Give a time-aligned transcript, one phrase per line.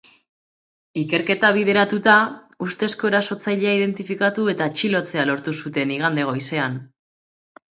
[1.01, 2.15] Ikerketa bideratuta,
[2.67, 6.81] ustezko erasotzailea identifikatu eta atxilotzea lortu zuten igande goizean.